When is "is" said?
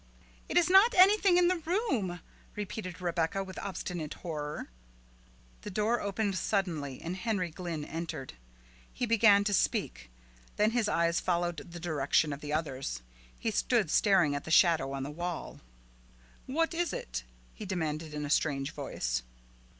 0.57-0.67, 16.73-16.89